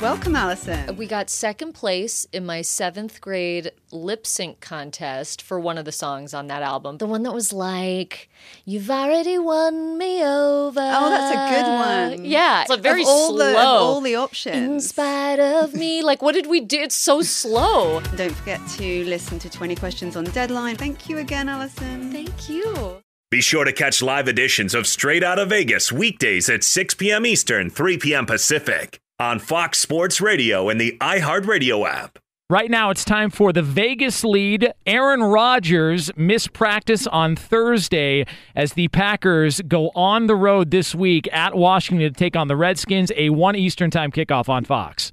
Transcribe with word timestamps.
Welcome, 0.00 0.36
Alison. 0.36 0.96
We 0.96 1.08
got 1.08 1.28
second 1.28 1.72
place 1.72 2.24
in 2.32 2.46
my 2.46 2.62
seventh 2.62 3.20
grade 3.20 3.72
lip 3.90 4.28
sync 4.28 4.60
contest 4.60 5.42
for 5.42 5.58
one 5.58 5.76
of 5.76 5.86
the 5.86 5.90
songs 5.90 6.32
on 6.32 6.46
that 6.46 6.62
album. 6.62 6.98
The 6.98 7.06
one 7.06 7.24
that 7.24 7.34
was 7.34 7.52
like, 7.52 8.30
You've 8.64 8.90
already 8.90 9.38
won 9.38 9.98
me 9.98 10.22
over. 10.22 10.80
Oh, 10.80 11.10
that's 11.10 11.34
a 11.34 11.52
good 11.52 12.18
one. 12.20 12.24
Yeah. 12.24 12.62
It's 12.62 12.70
a 12.70 12.76
very 12.76 13.02
of 13.02 13.08
all 13.08 13.28
slow. 13.30 13.38
The, 13.38 13.58
of 13.58 13.64
all 13.64 14.00
the 14.00 14.14
options. 14.14 14.56
In 14.56 14.80
spite 14.80 15.40
of 15.40 15.74
me. 15.74 16.02
Like, 16.08 16.22
what 16.22 16.32
did 16.32 16.46
we 16.46 16.60
do? 16.60 16.78
It's 16.78 16.94
so 16.94 17.20
slow. 17.20 18.00
Don't 18.16 18.32
forget 18.32 18.60
to 18.78 19.04
listen 19.04 19.38
to 19.40 19.50
20 19.50 19.74
Questions 19.74 20.16
on 20.16 20.24
Deadline. 20.24 20.76
Thank 20.76 21.08
you 21.08 21.18
again, 21.18 21.48
Alison. 21.48 22.12
Thank 22.12 22.48
you. 22.48 23.02
Be 23.30 23.40
sure 23.40 23.64
to 23.64 23.72
catch 23.72 24.00
live 24.00 24.28
editions 24.28 24.74
of 24.74 24.86
Straight 24.86 25.24
Outta 25.24 25.44
Vegas 25.44 25.90
weekdays 25.90 26.48
at 26.48 26.62
6 26.62 26.94
p.m. 26.94 27.26
Eastern, 27.26 27.68
3 27.68 27.98
p.m. 27.98 28.26
Pacific 28.26 29.00
on 29.20 29.38
Fox 29.38 29.78
Sports 29.78 30.20
Radio 30.20 30.68
and 30.68 30.80
the 30.80 30.96
iHeartRadio 31.00 31.88
app. 31.88 32.18
Right 32.50 32.70
now, 32.70 32.88
it's 32.88 33.04
time 33.04 33.28
for 33.28 33.52
the 33.52 33.62
Vegas 33.62 34.24
lead. 34.24 34.72
Aaron 34.86 35.22
Rodgers 35.22 36.10
missed 36.16 36.54
practice 36.54 37.06
on 37.06 37.36
Thursday 37.36 38.24
as 38.54 38.72
the 38.72 38.88
Packers 38.88 39.60
go 39.62 39.90
on 39.94 40.28
the 40.28 40.36
road 40.36 40.70
this 40.70 40.94
week 40.94 41.28
at 41.30 41.54
Washington 41.54 42.10
to 42.10 42.18
take 42.18 42.36
on 42.36 42.48
the 42.48 42.56
Redskins, 42.56 43.12
a 43.16 43.28
1 43.30 43.56
Eastern 43.56 43.90
time 43.90 44.10
kickoff 44.10 44.48
on 44.48 44.64
Fox. 44.64 45.12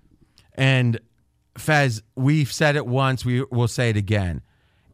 And 0.53 0.99
Fez, 1.57 2.03
we've 2.15 2.51
said 2.51 2.77
it 2.77 2.87
once, 2.87 3.25
we 3.25 3.43
will 3.51 3.67
say 3.67 3.89
it 3.89 3.97
again. 3.97 4.41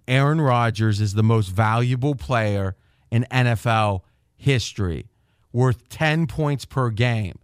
Aaron 0.07 0.41
Rodgers 0.41 0.99
is 0.99 1.13
the 1.13 1.23
most 1.23 1.49
valuable 1.49 2.15
player 2.15 2.75
in 3.11 3.27
NFL 3.29 4.01
history, 4.35 5.09
worth 5.53 5.89
10 5.89 6.25
points 6.25 6.65
per 6.65 6.89
game. 6.89 7.37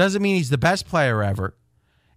Doesn't 0.00 0.22
mean 0.22 0.36
he's 0.36 0.48
the 0.48 0.56
best 0.56 0.88
player 0.88 1.22
ever. 1.22 1.54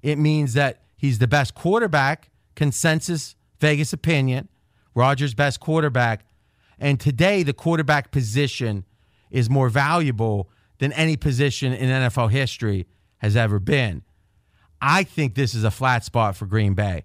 It 0.01 0.17
means 0.17 0.53
that 0.53 0.83
he's 0.95 1.19
the 1.19 1.27
best 1.27 1.53
quarterback, 1.53 2.31
consensus 2.55 3.35
Vegas 3.59 3.91
opinion, 3.91 4.47
Rodgers' 4.95 5.33
best 5.33 5.59
quarterback. 5.59 6.25
And 6.79 6.97
today, 6.97 7.43
the 7.43 7.51
quarterback 7.51 8.09
position 8.09 8.85
is 9.29 9.49
more 9.49 9.67
valuable 9.67 10.49
than 10.77 10.93
any 10.93 11.17
position 11.17 11.73
in 11.73 11.89
NFL 11.89 12.31
history 12.31 12.87
has 13.17 13.35
ever 13.35 13.59
been. 13.59 14.03
I 14.81 15.03
think 15.03 15.35
this 15.35 15.53
is 15.53 15.65
a 15.65 15.71
flat 15.71 16.05
spot 16.05 16.37
for 16.37 16.45
Green 16.45 16.75
Bay. 16.75 17.03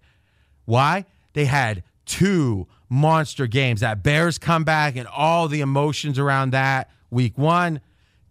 Why? 0.64 1.06
They 1.32 1.46
had 1.46 1.82
two 2.06 2.68
monster 2.88 3.48
games. 3.48 3.80
That 3.80 4.04
Bears 4.04 4.38
comeback 4.38 4.94
and 4.94 5.08
all 5.08 5.48
the 5.48 5.60
emotions 5.60 6.20
around 6.20 6.50
that. 6.50 6.88
Week 7.10 7.36
one, 7.36 7.80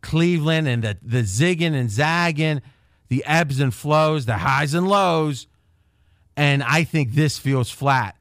Cleveland 0.02 0.68
and 0.68 0.84
the, 0.84 0.98
the 1.02 1.24
zigging 1.24 1.74
and 1.74 1.90
zagging, 1.90 2.62
the 3.10 3.24
ebbs 3.26 3.60
and 3.60 3.74
flows, 3.74 4.26
the 4.26 4.38
highs 4.38 4.74
and 4.74 4.88
lows. 4.88 5.48
And 6.36 6.64
I 6.64 6.84
think 6.84 7.14
this 7.14 7.38
feels 7.38 7.70
flat. 7.70 8.16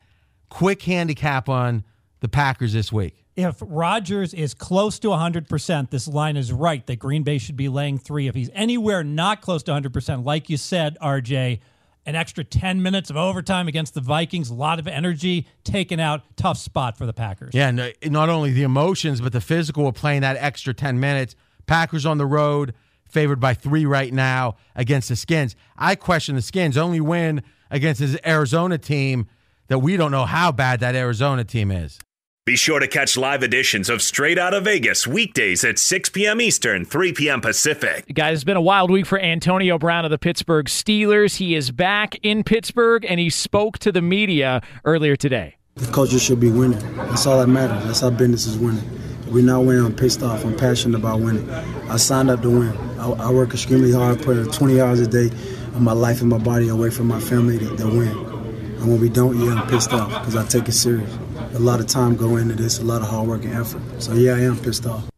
Quick 0.49 0.83
handicap 0.83 1.49
on 1.49 1.85
the 2.21 2.29
Packers 2.29 2.73
this 2.73 2.93
week. 2.93 3.25
If 3.37 3.57
Rodgers 3.61 4.33
is 4.33 4.55
close 4.55 4.99
to 5.01 5.09
100%, 5.09 5.91
this 5.91 6.09
line 6.09 6.39
is 6.39 6.53
right 6.53 6.87
that 6.87 6.99
Green 6.99 7.23
Bay 7.23 7.37
should 7.37 7.57
be 7.57 7.69
laying 7.69 7.99
three. 7.99 8.29
If 8.29 8.35
he's 8.35 8.49
anywhere 8.55 9.05
not 9.05 9.43
close 9.43 9.63
to 9.65 9.73
100%, 9.73 10.25
like 10.25 10.49
you 10.49 10.57
said, 10.57 10.97
RJ, 11.03 11.61
an 12.07 12.15
extra 12.15 12.45
10 12.45 12.83
minutes 12.83 13.11
of 13.11 13.17
overtime 13.19 13.69
against 13.69 13.93
the 13.93 14.01
Vikings, 14.01 14.49
a 14.49 14.55
lot 14.55 14.79
of 14.79 14.89
energy 14.89 15.47
taken 15.65 16.01
out, 16.01 16.23
tough 16.37 16.57
spot 16.57 16.97
for 16.97 17.05
the 17.05 17.13
Packers. 17.13 17.53
Yeah, 17.53 17.69
and 17.69 17.81
uh, 17.81 17.91
not 18.05 18.31
only 18.31 18.53
the 18.53 18.63
emotions, 18.63 19.21
but 19.21 19.33
the 19.33 19.41
physical 19.43 19.87
of 19.87 19.95
playing 19.95 20.23
that 20.23 20.37
extra 20.37 20.73
10 20.73 20.99
minutes. 20.99 21.37
Packers 21.67 22.07
on 22.07 22.19
the 22.19 22.27
road, 22.27 22.75
favored 23.05 23.41
by 23.41 23.55
three 23.55 23.87
right 23.87 24.13
now 24.13 24.57
against 24.75 25.09
the 25.09 25.17
Skins. 25.17 25.57
I 25.77 25.95
question 25.95 26.37
the 26.37 26.43
Skins 26.43 26.77
only 26.77 27.01
win 27.01 27.43
against 27.71 28.01
this 28.01 28.17
Arizona 28.27 28.79
team 28.79 29.27
that 29.69 29.81
we 29.81 29.97
don't 29.97 30.11
know 30.11 30.27
how 30.27 30.53
bad 30.53 30.81
that 30.81 30.95
Arizona 30.95 31.45
team 31.45 31.71
is. 31.71 31.99
Be 32.47 32.55
sure 32.55 32.79
to 32.79 32.87
catch 32.87 33.17
live 33.17 33.43
editions 33.43 33.91
of 33.91 34.01
Straight 34.01 34.39
Outta 34.39 34.61
Vegas 34.61 35.05
weekdays 35.05 35.65
at 35.65 35.81
6 35.81 36.11
p.m. 36.11 36.41
Eastern, 36.41 36.85
3 36.85 37.13
p.m. 37.13 37.41
Pacific. 37.41 38.05
Guys, 38.15 38.37
it's 38.37 38.45
been 38.45 38.57
a 38.57 38.61
wild 38.61 38.89
week 38.89 39.05
for 39.05 39.19
Antonio 39.19 39.79
Brown 39.79 40.05
of 40.05 40.13
the 40.13 40.19
Pittsburgh 40.19 40.67
Steelers. 40.67 41.39
He 41.39 41.57
is 41.57 41.73
back 41.73 42.15
in 42.23 42.45
Pittsburgh 42.45 43.05
and 43.05 43.19
he 43.19 43.31
spoke 43.31 43.81
to 43.81 43.91
the 43.91 44.01
media 44.01 44.63
earlier 44.85 45.17
today. 45.17 45.57
The 45.75 45.91
culture 45.91 46.21
should 46.21 46.39
be 46.39 46.53
winning. 46.53 46.79
That's 46.97 47.27
all 47.27 47.41
that 47.41 47.49
matters. 47.49 47.85
That's 47.85 48.01
how 48.01 48.11
business 48.11 48.47
is 48.47 48.57
winning. 48.57 48.96
We're 49.29 49.45
not 49.45 49.65
winning, 49.65 49.85
I'm 49.85 49.95
pissed 49.95 50.23
off. 50.23 50.45
I'm 50.45 50.57
passionate 50.57 50.99
about 50.99 51.21
winning. 51.21 51.49
I 51.51 51.97
signed 51.97 52.31
up 52.31 52.43
to 52.43 52.51
win. 52.51 52.77
I, 52.99 53.11
I 53.11 53.31
work 53.31 53.53
extremely 53.53 53.93
hard, 53.93 54.23
put 54.23 54.53
20 54.53 54.81
hours 54.81 55.01
a 55.01 55.07
day 55.07 55.27
of 55.27 55.81
my 55.81 55.93
life 55.93 56.21
and 56.21 56.31
my 56.31 56.39
body 56.39 56.69
away 56.69 56.91
from 56.91 57.09
my 57.09 57.21
family 57.21 57.59
to, 57.59 57.77
to 57.77 57.87
win. 57.87 58.09
And 58.09 58.89
when 58.89 59.01
we 59.01 59.09
don't, 59.09 59.39
yeah, 59.39 59.55
I'm 59.55 59.69
pissed 59.69 59.93
off 59.93 60.09
because 60.09 60.37
I 60.37 60.47
take 60.47 60.69
it 60.69 60.73
serious 60.73 61.17
a 61.57 61.59
lot 61.59 61.81
of 61.81 61.87
time 61.87 62.17
go 62.17 62.37
into 62.37 62.55
this, 62.55 62.79
a 62.79 62.85
lot 62.85 63.03
of 63.03 63.09
hard 63.09 63.29
work 63.29 63.45
and 63.45 63.55
effort. 63.55 63.81
So 63.99 64.13
yeah, 64.13 64.35
I 64.35 64.41
am 64.41 64.59
pissed 64.59 64.87
off. 64.87 65.09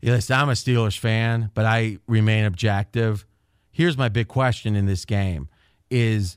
Yes, 0.00 0.30
I'm 0.30 0.48
a 0.48 0.52
Steelers 0.52 0.98
fan, 0.98 1.50
but 1.54 1.64
I 1.64 1.98
remain 2.06 2.44
objective. 2.44 3.24
Here's 3.72 3.96
my 3.96 4.08
big 4.08 4.28
question 4.28 4.76
in 4.76 4.86
this 4.86 5.04
game: 5.04 5.48
Is 5.90 6.36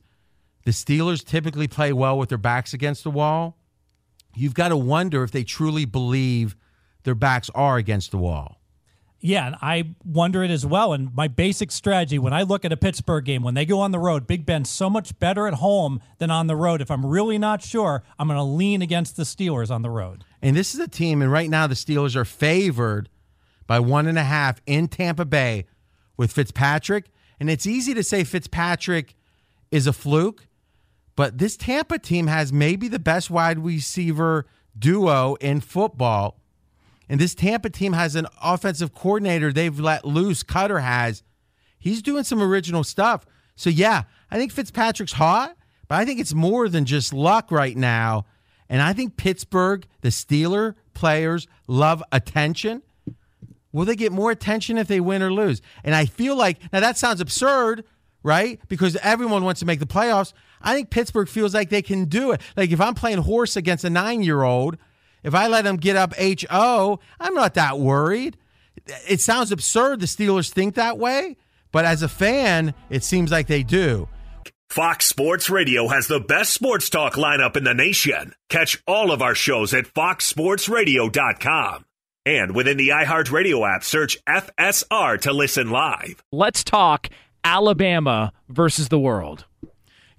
the 0.64 0.72
Steelers 0.72 1.24
typically 1.24 1.68
play 1.68 1.94
well 1.94 2.18
with 2.18 2.30
their 2.30 2.38
backs 2.38 2.74
against 2.74 3.04
the 3.04 3.12
wall? 3.12 3.58
You've 4.40 4.54
got 4.54 4.70
to 4.70 4.78
wonder 4.78 5.24
if 5.24 5.32
they 5.32 5.44
truly 5.44 5.86
believe 5.86 6.56
their 7.04 7.16
backs 7.16 7.50
are 7.54 7.78
against 7.78 8.12
the 8.12 8.18
wall. 8.18 8.60
Yeah, 9.22 9.48
and 9.48 9.56
I 9.62 9.96
wonder 10.06 10.44
it 10.44 10.52
as 10.52 10.66
well. 10.66 10.94
And 10.94 11.14
my 11.14 11.28
basic 11.28 11.72
strategy 11.72 12.18
when 12.18 12.32
I 12.32 12.44
look 12.44 12.64
at 12.64 12.72
a 12.72 12.78
Pittsburgh 12.78 13.26
game, 13.26 13.44
when 13.44 13.54
they 13.54 13.66
go 13.66 13.82
on 13.82 13.92
the 13.92 14.00
road, 14.00 14.28
Big 14.28 14.46
Ben's 14.46 14.70
so 14.70 14.90
much 14.90 15.18
better 15.20 15.46
at 15.46 15.56
home 15.56 16.00
than 16.20 16.32
on 16.32 16.48
the 16.48 16.56
road. 16.56 16.82
If 16.82 16.90
I'm 16.90 17.06
really 17.06 17.38
not 17.38 17.62
sure, 17.62 18.04
I'm 18.18 18.28
going 18.28 18.38
to 18.38 18.44
lean 18.44 18.82
against 18.82 19.18
the 19.18 19.24
Steelers 19.24 19.70
on 19.70 19.82
the 19.82 19.90
road. 19.90 20.24
And 20.42 20.56
this 20.56 20.74
is 20.74 20.80
a 20.80 20.88
team, 20.88 21.22
and 21.22 21.30
right 21.30 21.50
now 21.50 21.68
the 21.68 21.76
Steelers 21.76 22.16
are 22.16 22.24
favored 22.24 23.10
by 23.68 23.80
one 23.82 24.08
and 24.08 24.18
a 24.18 24.24
half 24.24 24.62
in 24.66 24.88
Tampa 24.88 25.26
Bay 25.26 25.66
with 26.16 26.32
Fitzpatrick. 26.32 27.12
And 27.42 27.50
it's 27.50 27.68
easy 27.68 27.94
to 27.94 28.04
say 28.04 28.24
Fitzpatrick 28.24 29.16
is 29.70 29.86
a 29.86 29.94
fluke, 29.94 30.48
but 31.20 31.38
this 31.38 31.58
Tampa 31.58 32.00
team 32.00 32.28
has 32.28 32.54
maybe 32.54 32.88
the 32.88 32.98
best 32.98 33.30
wide 33.30 33.60
receiver 33.60 34.46
duo 34.78 35.36
in 35.42 35.60
football 35.60 36.40
and 37.10 37.20
this 37.20 37.34
Tampa 37.34 37.70
team 37.72 37.94
has 37.94 38.16
an 38.16 38.28
offensive 38.42 38.94
coordinator 38.94 39.52
they've 39.52 39.80
let 39.80 40.06
loose, 40.06 40.44
Koetter 40.44 40.82
has. 40.82 41.24
He's 41.80 42.04
doing 42.04 42.24
some 42.24 42.42
original 42.42 42.84
stuff. 42.84 43.26
So, 43.56 43.70
yeah, 43.70 44.04
I 44.30 44.38
think 44.38 44.52
Fitzpatrick's 44.52 45.14
hot, 45.14 45.58
but 45.88 45.96
I 45.96 46.06
think 46.06 46.20
it's 46.20 46.36
more 46.36 46.70
than 46.70 46.86
just 46.86 47.12
luck 47.12 47.52
right 47.52 47.76
now. 47.76 48.26
And 48.70 48.82
I 48.82 48.94
think 48.94 49.18
Pittsburgh, 49.18 49.88
the 50.02 50.10
Steeler 50.10 50.76
players, 50.94 51.48
love 51.68 52.04
attention. 52.12 52.84
Will 53.72 53.86
they 53.86 53.96
get 53.96 54.12
more 54.12 54.30
attention 54.30 54.78
if 54.78 54.88
they 54.88 55.00
win 55.00 55.24
or 55.24 55.34
lose? 55.34 55.62
And 55.84 55.96
I 55.96 56.06
feel 56.06 56.36
like, 56.36 56.72
now 56.72 56.80
that 56.80 56.98
sounds 56.98 57.22
absurd, 57.22 57.86
right? 58.22 58.60
Because 58.68 58.96
everyone 58.98 59.44
wants 59.44 59.60
to 59.62 59.66
make 59.66 59.80
the 59.80 59.88
playoffs. 59.88 60.34
I 60.62 60.76
think 60.76 60.90
Pittsburgh 60.90 61.30
feels 61.30 61.54
like 61.54 61.70
they 61.70 61.82
can 61.82 62.06
do 62.06 62.32
it. 62.32 62.42
Like 62.56 62.72
if 62.72 62.82
I'm 62.82 62.96
playing 62.96 63.20
horse 63.20 63.56
against 63.56 63.84
a 63.84 63.90
nine 63.90 64.22
year 64.22 64.44
old, 64.44 64.78
if 65.24 65.36
I 65.36 65.48
let 65.48 65.64
them 65.64 65.78
get 65.78 65.96
up 65.96 66.14
HO, 66.16 67.00
I'm 67.20 67.34
not 67.34 67.56
that 67.56 67.80
worried. 67.80 68.38
It 69.08 69.22
sounds 69.22 69.52
absurd 69.52 70.00
the 70.00 70.06
Steelers 70.06 70.52
think 70.52 70.76
that 70.76 70.98
way, 70.98 71.38
but 71.72 71.86
as 71.86 72.02
a 72.02 72.08
fan, 72.08 72.74
it 72.90 73.04
seems 73.04 73.32
like 73.32 73.48
they 73.48 73.64
do. 73.64 74.08
Fox 74.70 75.08
Sports 75.08 75.50
Radio 75.50 75.88
has 75.88 76.08
the 76.08 76.20
best 76.20 76.54
sports 76.54 76.92
talk 76.92 77.16
lineup 77.16 77.58
in 77.58 77.64
the 77.64 77.74
nation. 77.74 78.34
Catch 78.50 78.82
all 78.86 79.12
of 79.12 79.22
our 79.22 79.34
shows 79.34 79.74
at 79.74 79.86
foxsportsradio.com. 79.86 81.86
And 82.26 82.54
within 82.54 82.78
the 82.78 82.90
iHeartRadio 82.90 83.68
app, 83.68 83.84
search 83.84 84.24
FSR 84.26 85.22
to 85.22 85.34
listen 85.34 85.72
live. 85.72 86.22
Let's 86.32 86.64
talk 86.64 87.10
Alabama 87.44 88.32
versus 88.48 88.90
the 88.90 89.00
world. 89.00 89.46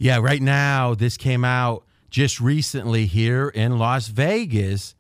Yeah, 0.03 0.17
right 0.17 0.41
now, 0.41 0.95
this 0.95 1.19
came 1.19 1.45
out 1.45 1.85
just 2.09 2.41
recently 2.41 3.05
here 3.05 3.51
in 3.51 3.77
Las 3.77 4.09
Vegas. 4.09 4.95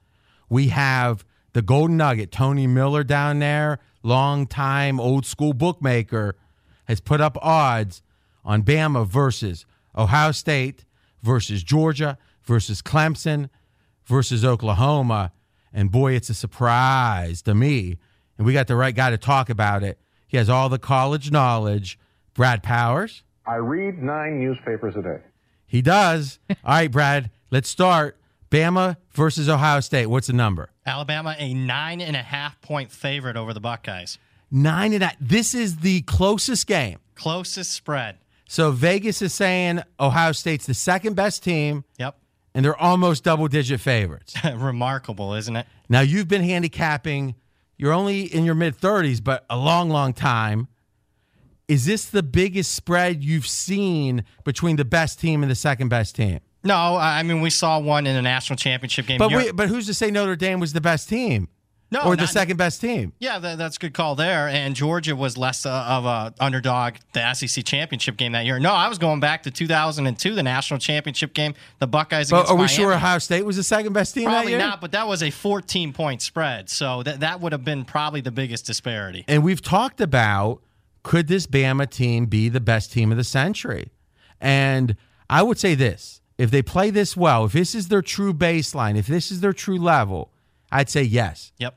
We 0.50 0.68
have 0.68 1.24
the 1.54 1.62
Golden 1.62 1.96
Nugget, 1.96 2.30
Tony 2.30 2.66
Miller 2.66 3.02
down 3.02 3.38
there, 3.38 3.78
long 4.02 4.46
time 4.46 5.00
old 5.00 5.24
school 5.24 5.54
bookmaker, 5.54 6.36
has 6.84 7.00
put 7.00 7.22
up 7.22 7.38
odds 7.40 8.02
on 8.44 8.62
Bama 8.62 9.06
versus 9.06 9.64
Ohio 9.96 10.32
State 10.32 10.84
versus 11.22 11.62
Georgia 11.62 12.18
versus 12.42 12.82
Clemson 12.82 13.48
versus 14.04 14.44
Oklahoma. 14.44 15.32
And 15.72 15.90
boy, 15.90 16.12
it's 16.12 16.28
a 16.28 16.34
surprise 16.34 17.40
to 17.42 17.54
me. 17.54 17.96
And 18.36 18.46
we 18.46 18.52
got 18.52 18.66
the 18.66 18.76
right 18.76 18.94
guy 18.94 19.08
to 19.08 19.16
talk 19.16 19.48
about 19.48 19.82
it. 19.82 19.98
He 20.28 20.36
has 20.36 20.50
all 20.50 20.68
the 20.68 20.78
college 20.78 21.30
knowledge. 21.30 21.98
Brad 22.34 22.62
Powers. 22.62 23.22
I 23.50 23.56
read 23.56 24.00
nine 24.00 24.38
newspapers 24.38 24.94
a 24.94 25.02
day. 25.02 25.18
He 25.66 25.82
does. 25.82 26.38
all 26.50 26.56
right, 26.64 26.88
Brad, 26.88 27.32
let's 27.50 27.68
start. 27.68 28.16
Bama 28.48 28.96
versus 29.10 29.48
Ohio 29.48 29.80
State. 29.80 30.06
What's 30.06 30.28
the 30.28 30.32
number? 30.34 30.70
Alabama, 30.86 31.34
a 31.36 31.52
nine 31.52 32.00
and 32.00 32.14
a 32.14 32.22
half 32.22 32.60
point 32.60 32.92
favorite 32.92 33.36
over 33.36 33.52
the 33.52 33.58
Buckeyes. 33.58 34.18
Nine 34.52 34.92
and 34.92 35.02
a 35.02 35.10
This 35.20 35.52
is 35.52 35.78
the 35.78 36.02
closest 36.02 36.68
game. 36.68 37.00
Closest 37.16 37.72
spread. 37.72 38.18
So 38.48 38.70
Vegas 38.70 39.20
is 39.20 39.34
saying 39.34 39.82
Ohio 39.98 40.30
State's 40.30 40.66
the 40.66 40.74
second 40.74 41.16
best 41.16 41.42
team. 41.42 41.82
Yep. 41.98 42.16
And 42.54 42.64
they're 42.64 42.80
almost 42.80 43.24
double 43.24 43.48
digit 43.48 43.80
favorites. 43.80 44.36
Remarkable, 44.54 45.34
isn't 45.34 45.56
it? 45.56 45.66
Now 45.88 46.02
you've 46.02 46.28
been 46.28 46.44
handicapping, 46.44 47.34
you're 47.76 47.92
only 47.92 48.22
in 48.22 48.44
your 48.44 48.54
mid 48.54 48.78
30s, 48.78 49.22
but 49.22 49.44
a 49.50 49.56
long, 49.56 49.90
long 49.90 50.12
time. 50.12 50.68
Is 51.70 51.84
this 51.84 52.06
the 52.06 52.24
biggest 52.24 52.74
spread 52.74 53.22
you've 53.22 53.46
seen 53.46 54.24
between 54.42 54.74
the 54.74 54.84
best 54.84 55.20
team 55.20 55.44
and 55.44 55.50
the 55.50 55.54
second 55.54 55.88
best 55.88 56.16
team? 56.16 56.40
No, 56.64 56.96
I 56.96 57.22
mean 57.22 57.40
we 57.40 57.50
saw 57.50 57.78
one 57.78 58.08
in 58.08 58.16
the 58.16 58.22
national 58.22 58.56
championship 58.56 59.06
game. 59.06 59.18
But 59.18 59.32
wait, 59.32 59.54
but 59.54 59.68
who's 59.68 59.86
to 59.86 59.94
say 59.94 60.10
Notre 60.10 60.34
Dame 60.34 60.58
was 60.58 60.72
the 60.72 60.80
best 60.80 61.08
team? 61.08 61.46
No, 61.92 62.02
or 62.02 62.16
the 62.16 62.26
second 62.26 62.56
best 62.56 62.80
team? 62.80 63.12
Yeah, 63.20 63.38
that, 63.38 63.58
that's 63.58 63.76
a 63.76 63.80
good 63.80 63.94
call 63.94 64.14
there. 64.16 64.48
And 64.48 64.74
Georgia 64.74 65.14
was 65.14 65.36
less 65.36 65.64
uh, 65.64 65.70
of 65.70 66.04
a 66.04 66.34
underdog 66.38 66.94
the 67.12 67.34
SEC 67.34 67.64
championship 67.64 68.16
game 68.16 68.32
that 68.32 68.44
year. 68.44 68.58
No, 68.58 68.72
I 68.72 68.88
was 68.88 68.98
going 68.98 69.20
back 69.20 69.44
to 69.44 69.50
2002, 69.52 70.34
the 70.34 70.42
national 70.42 70.78
championship 70.78 71.34
game, 71.34 71.54
the 71.78 71.86
Buckeyes. 71.86 72.30
But 72.30 72.48
are 72.48 72.54
we 72.54 72.62
Miami. 72.62 72.72
sure 72.72 72.92
Ohio 72.92 73.18
State 73.18 73.44
was 73.44 73.56
the 73.56 73.64
second 73.64 73.92
best 73.92 74.14
team 74.14 74.24
that 74.24 74.30
Probably 74.30 74.56
not, 74.56 74.80
but 74.80 74.90
that 74.92 75.06
was 75.06 75.22
a 75.22 75.30
14 75.30 75.92
point 75.92 76.20
spread, 76.20 76.68
so 76.68 77.04
that 77.04 77.20
that 77.20 77.40
would 77.40 77.52
have 77.52 77.64
been 77.64 77.84
probably 77.84 78.20
the 78.20 78.32
biggest 78.32 78.66
disparity. 78.66 79.24
And 79.28 79.44
we've 79.44 79.62
talked 79.62 80.00
about 80.00 80.62
could 81.02 81.28
this 81.28 81.46
Bama 81.46 81.88
team 81.88 82.26
be 82.26 82.48
the 82.48 82.60
best 82.60 82.92
team 82.92 83.10
of 83.10 83.18
the 83.18 83.24
century? 83.24 83.90
And 84.40 84.96
I 85.28 85.42
would 85.42 85.58
say 85.58 85.74
this 85.74 86.20
if 86.38 86.50
they 86.50 86.62
play 86.62 86.90
this 86.90 87.16
well, 87.16 87.44
if 87.44 87.52
this 87.52 87.74
is 87.74 87.88
their 87.88 88.02
true 88.02 88.32
baseline, 88.32 88.96
if 88.96 89.06
this 89.06 89.30
is 89.30 89.40
their 89.40 89.52
true 89.52 89.78
level, 89.78 90.32
I'd 90.72 90.88
say 90.88 91.02
yes. 91.02 91.52
Yep. 91.58 91.76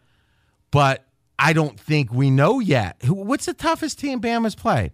But 0.72 1.06
I 1.38 1.52
don't 1.54 1.78
think 1.80 2.14
we 2.14 2.31
know 2.31 2.60
yet. 2.60 2.98
What's 3.06 3.46
the 3.46 3.54
toughest 3.54 4.00
team 4.00 4.22
Bama's 4.22 4.56
played? 4.56 4.92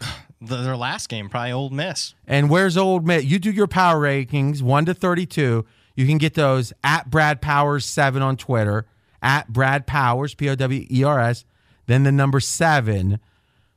The, 0.38 0.56
their 0.56 0.76
last 0.76 1.08
game, 1.08 1.30
probably 1.30 1.52
Ole 1.52 1.70
Miss. 1.70 2.14
And 2.26 2.50
where's 2.50 2.76
Ole 2.76 3.00
Miss? 3.00 3.24
You 3.24 3.38
do 3.38 3.50
your 3.50 3.66
power 3.66 3.98
rankings, 3.98 4.60
1 4.60 4.84
to 4.84 4.92
32. 4.92 5.64
You 5.94 6.06
can 6.06 6.18
get 6.18 6.34
those 6.34 6.74
at 6.84 7.08
Brad 7.08 7.40
Powers 7.40 7.86
7 7.86 8.20
on 8.20 8.36
Twitter, 8.36 8.86
at 9.22 9.50
Brad 9.50 9.86
Powers, 9.86 10.34
P 10.34 10.50
O 10.50 10.54
W 10.54 10.86
E 10.90 11.02
R 11.02 11.20
S, 11.20 11.46
then 11.86 12.02
the 12.02 12.12
number 12.12 12.38
7. 12.38 13.18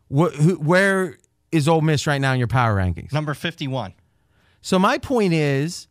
Wh- 0.09 0.33
who, 0.33 0.55
where 0.55 1.17
is 1.51 1.67
Ole 1.67 1.81
Miss 1.81 2.05
right 2.07 2.19
now 2.19 2.33
in 2.33 2.39
your 2.39 2.47
power 2.47 2.75
rankings? 2.75 3.13
Number 3.13 3.33
51. 3.33 3.93
So 4.61 4.77
my 4.77 4.97
point 4.97 5.33
is 5.33 5.87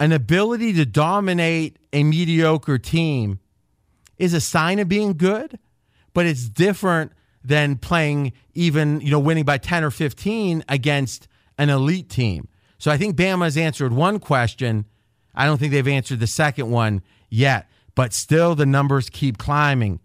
an 0.00 0.12
ability 0.12 0.72
to 0.74 0.84
dominate 0.84 1.78
a 1.92 2.02
mediocre 2.04 2.78
team 2.78 3.38
is 4.18 4.34
a 4.34 4.40
sign 4.40 4.78
of 4.78 4.88
being 4.88 5.16
good, 5.16 5.58
but 6.12 6.26
it's 6.26 6.48
different 6.48 7.12
than 7.44 7.76
playing 7.76 8.32
even, 8.54 9.00
you 9.00 9.10
know, 9.10 9.18
winning 9.18 9.44
by 9.44 9.58
10 9.58 9.84
or 9.84 9.90
15 9.90 10.64
against 10.68 11.28
an 11.58 11.70
elite 11.70 12.08
team. 12.08 12.48
So 12.78 12.90
I 12.90 12.96
think 12.96 13.16
Bama's 13.16 13.56
answered 13.56 13.92
one 13.92 14.18
question. 14.18 14.86
I 15.34 15.46
don't 15.46 15.58
think 15.58 15.72
they've 15.72 15.86
answered 15.86 16.20
the 16.20 16.26
second 16.26 16.70
one 16.70 17.02
yet, 17.28 17.68
but 17.94 18.12
still 18.12 18.54
the 18.54 18.66
numbers 18.66 19.10
keep 19.10 19.38
climbing. 19.38 20.00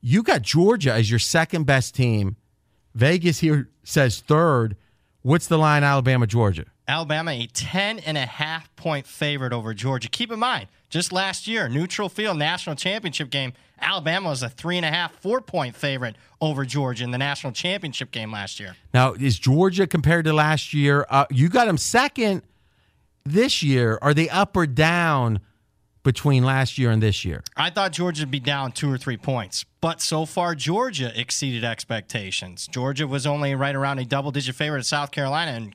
You 0.00 0.22
got 0.22 0.42
Georgia 0.42 0.92
as 0.92 1.10
your 1.10 1.18
second 1.18 1.64
best 1.64 1.94
team. 1.94 2.36
Vegas 2.98 3.38
here 3.38 3.68
says 3.84 4.18
third. 4.18 4.76
What's 5.22 5.46
the 5.46 5.56
line, 5.56 5.84
Alabama, 5.84 6.26
Georgia? 6.26 6.64
Alabama, 6.88 7.30
a 7.30 7.46
10 7.46 8.00
and 8.00 8.18
a 8.18 8.26
half 8.26 8.74
point 8.74 9.06
favorite 9.06 9.52
over 9.52 9.72
Georgia. 9.72 10.08
Keep 10.08 10.32
in 10.32 10.40
mind, 10.40 10.66
just 10.90 11.12
last 11.12 11.46
year, 11.46 11.68
neutral 11.68 12.08
field 12.08 12.38
national 12.38 12.74
championship 12.74 13.30
game, 13.30 13.52
Alabama 13.80 14.30
was 14.30 14.42
a 14.42 14.48
three 14.48 14.76
and 14.76 14.84
a 14.84 14.90
half, 14.90 15.12
four 15.20 15.40
point 15.40 15.76
favorite 15.76 16.16
over 16.40 16.64
Georgia 16.64 17.04
in 17.04 17.12
the 17.12 17.18
national 17.18 17.52
championship 17.52 18.10
game 18.10 18.32
last 18.32 18.58
year. 18.58 18.74
Now, 18.92 19.12
is 19.12 19.38
Georgia 19.38 19.86
compared 19.86 20.24
to 20.24 20.32
last 20.32 20.74
year? 20.74 21.06
Uh, 21.08 21.26
you 21.30 21.48
got 21.48 21.66
them 21.66 21.78
second 21.78 22.42
this 23.24 23.62
year. 23.62 24.00
Are 24.02 24.12
they 24.12 24.28
up 24.28 24.56
or 24.56 24.66
down 24.66 25.38
between 26.08 26.42
last 26.42 26.78
year 26.78 26.90
and 26.90 27.02
this 27.02 27.22
year? 27.22 27.42
I 27.54 27.68
thought 27.68 27.92
Georgia 27.92 28.22
would 28.22 28.30
be 28.30 28.40
down 28.40 28.72
two 28.72 28.90
or 28.90 28.96
three 28.96 29.18
points, 29.18 29.66
but 29.82 30.00
so 30.00 30.24
far 30.24 30.54
Georgia 30.54 31.12
exceeded 31.14 31.64
expectations. 31.64 32.66
Georgia 32.66 33.06
was 33.06 33.26
only 33.26 33.54
right 33.54 33.76
around 33.76 33.98
a 33.98 34.06
double 34.06 34.30
digit 34.30 34.54
favorite 34.54 34.78
at 34.78 34.86
South 34.86 35.10
Carolina 35.10 35.50
and 35.50 35.74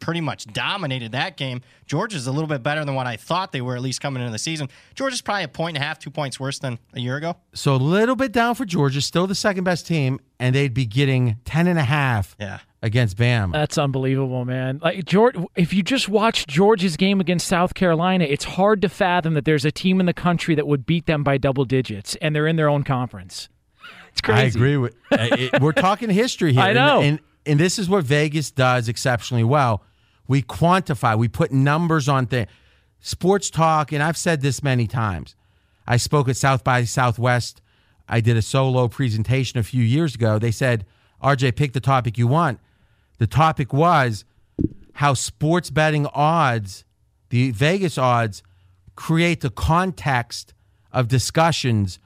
pretty 0.00 0.20
much 0.20 0.46
dominated 0.46 1.12
that 1.12 1.36
game. 1.36 1.60
Georgia's 1.86 2.26
a 2.26 2.32
little 2.32 2.48
bit 2.48 2.62
better 2.62 2.84
than 2.84 2.94
what 2.94 3.06
I 3.06 3.16
thought 3.16 3.52
they 3.52 3.60
were, 3.60 3.76
at 3.76 3.82
least 3.82 4.00
coming 4.00 4.20
into 4.22 4.32
the 4.32 4.38
season. 4.38 4.68
Georgia's 4.94 5.22
probably 5.22 5.44
a 5.44 5.48
point 5.48 5.76
and 5.76 5.82
a 5.84 5.86
half, 5.86 5.98
two 5.98 6.10
points 6.10 6.38
worse 6.38 6.58
than 6.58 6.78
a 6.94 7.00
year 7.00 7.16
ago. 7.16 7.36
So 7.54 7.74
a 7.74 7.76
little 7.76 8.16
bit 8.16 8.32
down 8.32 8.54
for 8.54 8.64
Georgia, 8.64 9.00
still 9.00 9.26
the 9.26 9.34
second 9.34 9.64
best 9.64 9.86
team, 9.86 10.20
and 10.38 10.54
they'd 10.54 10.74
be 10.74 10.86
getting 10.86 11.36
10 11.44 11.66
and 11.66 11.78
a 11.78 11.84
half 11.84 12.36
Yeah. 12.38 12.58
against 12.82 13.16
Bam. 13.16 13.50
That's 13.52 13.78
unbelievable, 13.78 14.44
man. 14.44 14.80
Like 14.82 15.04
George, 15.04 15.34
if 15.56 15.72
you 15.72 15.82
just 15.82 16.08
watch 16.08 16.46
Georgia's 16.46 16.96
game 16.96 17.20
against 17.20 17.46
South 17.46 17.74
Carolina, 17.74 18.24
it's 18.24 18.44
hard 18.44 18.82
to 18.82 18.88
fathom 18.88 19.34
that 19.34 19.44
there's 19.44 19.64
a 19.64 19.72
team 19.72 20.00
in 20.00 20.06
the 20.06 20.12
country 20.14 20.54
that 20.54 20.66
would 20.66 20.86
beat 20.86 21.06
them 21.06 21.22
by 21.24 21.38
double 21.38 21.64
digits, 21.64 22.16
and 22.22 22.34
they're 22.36 22.46
in 22.46 22.56
their 22.56 22.68
own 22.68 22.82
conference. 22.84 23.48
It's 24.12 24.20
crazy. 24.20 24.40
I 24.40 24.44
agree 24.44 24.76
with. 24.76 24.94
it, 25.12 25.60
we're 25.62 25.72
talking 25.72 26.10
history 26.10 26.52
here. 26.54 26.60
I 26.62 26.72
know. 26.72 27.00
and, 27.00 27.08
and 27.10 27.20
and 27.46 27.58
this 27.58 27.78
is 27.78 27.88
what 27.88 28.04
Vegas 28.04 28.50
does 28.50 28.88
exceptionally 28.88 29.44
well. 29.44 29.82
We 30.26 30.42
quantify. 30.42 31.16
We 31.16 31.28
put 31.28 31.52
numbers 31.52 32.08
on 32.08 32.26
things. 32.26 32.48
Sports 33.00 33.50
talk, 33.50 33.92
and 33.92 34.02
I've 34.02 34.16
said 34.16 34.42
this 34.42 34.62
many 34.62 34.86
times. 34.86 35.34
I 35.86 35.96
spoke 35.96 36.28
at 36.28 36.36
South 36.36 36.64
by 36.64 36.84
Southwest. 36.84 37.62
I 38.08 38.20
did 38.20 38.36
a 38.36 38.42
solo 38.42 38.88
presentation 38.88 39.58
a 39.58 39.62
few 39.62 39.82
years 39.82 40.14
ago. 40.14 40.38
They 40.38 40.50
said, 40.50 40.84
"RJ, 41.22 41.52
pick 41.52 41.72
the 41.72 41.80
topic 41.80 42.18
you 42.18 42.26
want." 42.26 42.60
The 43.18 43.26
topic 43.26 43.72
was 43.72 44.24
how 44.94 45.14
sports 45.14 45.70
betting 45.70 46.06
odds, 46.06 46.84
the 47.30 47.50
Vegas 47.52 47.96
odds, 47.96 48.42
create 48.96 49.40
the 49.40 49.50
context 49.50 50.54
of 50.92 51.06
discussions 51.08 51.98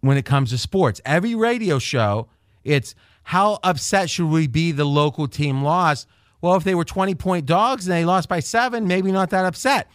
when 0.00 0.16
it 0.16 0.24
comes 0.24 0.50
to 0.50 0.58
sports. 0.58 1.00
Every 1.04 1.34
radio 1.34 1.78
show, 1.78 2.28
it's 2.62 2.94
how 3.26 3.58
upset 3.64 4.08
should 4.08 4.28
we 4.28 4.46
be 4.46 4.70
the 4.70 4.84
local 4.84 5.26
team 5.26 5.64
lost? 5.64 6.06
Well, 6.40 6.54
if 6.54 6.62
they 6.62 6.76
were 6.76 6.84
20 6.84 7.16
point 7.16 7.44
dogs 7.44 7.84
and 7.84 7.92
they 7.92 8.04
lost 8.04 8.28
by 8.28 8.38
seven, 8.38 8.86
maybe 8.86 9.10
not 9.10 9.30
that 9.30 9.44
upset. 9.44 9.88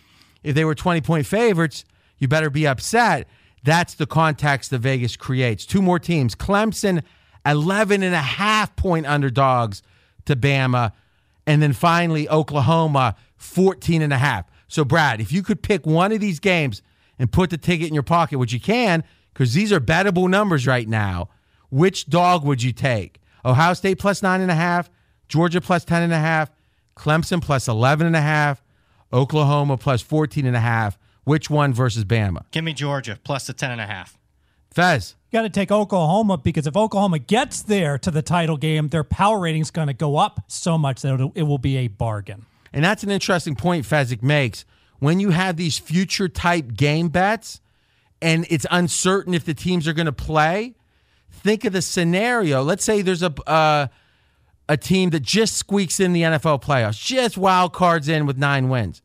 If 0.44 0.54
they 0.54 0.66
were 0.66 0.76
20 0.76 1.00
point 1.00 1.26
favorites, 1.26 1.86
you 2.18 2.28
better 2.28 2.50
be 2.50 2.68
upset. 2.68 3.30
That's 3.64 3.94
the 3.94 4.06
context 4.06 4.70
that 4.72 4.80
Vegas 4.80 5.16
creates. 5.16 5.66
Two 5.66 5.82
more 5.82 5.98
teams 5.98 6.36
Clemson, 6.36 7.04
11 7.46 8.04
and 8.04 8.14
a 8.14 8.18
half 8.18 8.76
point 8.76 9.06
underdogs 9.06 9.82
to 10.26 10.36
Bama. 10.36 10.92
And 11.48 11.64
then 11.64 11.72
finally, 11.72 12.28
Oklahoma, 12.28 13.16
14 13.38 14.02
and 14.02 14.12
a 14.12 14.18
half. 14.18 14.46
So, 14.68 14.84
Brad, 14.84 15.22
if 15.22 15.32
you 15.32 15.42
could 15.42 15.64
pick 15.64 15.86
one 15.86 16.12
of 16.12 16.20
these 16.20 16.42
games 16.42 16.82
and 17.18 17.32
put 17.32 17.50
the 17.50 17.58
ticket 17.58 17.88
in 17.88 17.94
your 17.94 18.04
pocket, 18.04 18.40
which 18.40 18.52
you 18.52 18.60
can, 18.60 19.06
because 19.34 19.54
these 19.54 19.72
are 19.72 19.80
bettable 19.80 20.30
numbers 20.30 20.68
right 20.68 20.88
now, 20.90 21.30
which 21.70 22.08
dog 22.08 22.44
would 22.44 22.62
you 22.62 22.74
take? 22.74 23.21
Ohio 23.46 23.74
State 23.74 24.00
plus 24.00 24.22
nine 24.22 24.42
and 24.42 24.52
a 24.52 24.56
half, 24.56 24.90
Georgia 25.28 25.62
plus 25.62 25.86
ten 25.86 26.04
and 26.04 26.14
a 26.14 26.20
half, 26.20 26.52
Clemson 26.96 27.42
plus 27.42 27.68
eleven 27.68 28.08
and 28.08 28.16
a 28.16 28.22
half, 28.22 28.64
Oklahoma 29.12 29.78
plus 29.78 30.02
fourteen 30.02 30.46
and 30.46 30.56
a 30.56 30.62
half. 30.62 30.98
Which 31.24 31.50
one 31.50 31.74
versus 31.74 32.04
Bama? 32.04 32.46
Give 32.52 32.64
me 32.64 32.74
Georgia 32.74 33.20
plus 33.24 33.48
the 33.48 33.54
ten 33.54 33.72
and 33.72 33.80
a 33.80 33.86
half. 33.86 34.18
Fez. 34.72 35.16
You 35.30 35.38
got 35.38 35.44
to 35.44 35.50
take 35.50 35.72
Oklahoma 35.72 36.38
because 36.38 36.66
if 36.66 36.76
Oklahoma 36.76 37.20
gets 37.20 37.62
there 37.62 37.98
to 38.00 38.10
the 38.10 38.22
title 38.22 38.58
game, 38.58 38.88
their 38.88 39.04
power 39.04 39.40
rating 39.40 39.62
is 39.62 39.72
going 39.72 39.88
to 39.88 39.94
go 39.94 40.18
up 40.18 40.44
so 40.48 40.78
much 40.78 41.02
that 41.02 41.14
it'll, 41.14 41.32
it 41.36 41.44
will 41.44 41.58
be 41.58 41.78
a 41.78 41.88
bargain. 41.88 42.46
And 42.74 42.84
that's 42.84 43.04
an 43.04 43.12
interesting 43.12 43.56
point 43.56 43.86
Fezzik 43.86 44.24
makes. 44.24 44.66
When 45.00 45.20
you 45.20 45.32
have 45.32 45.58
these 45.58 45.78
future 45.78 46.30
type 46.30 46.74
game 46.74 47.10
bets 47.10 47.60
and 48.22 48.46
it's 48.50 48.66
uncertain 48.72 49.34
if 49.34 49.46
the 49.46 49.54
teams 49.54 49.88
are 49.88 49.94
going 49.94 50.06
to 50.06 50.12
play, 50.12 50.76
think 51.44 51.66
of 51.66 51.74
the 51.74 51.82
scenario. 51.82 52.62
Let's 52.64 52.84
say 52.84 53.02
there's 53.02 53.24
a 53.24 53.34
uh, 53.50 53.88
a 54.70 54.78
team 54.78 55.10
that 55.10 55.22
just 55.22 55.58
squeaks 55.58 56.00
in 56.00 56.14
the 56.14 56.22
NFL 56.22 56.64
playoffs, 56.64 56.98
just 57.04 57.38
wild 57.38 57.74
cards 57.74 58.08
in 58.08 58.26
with 58.26 58.38
nine 58.38 58.70
wins. 58.70 59.02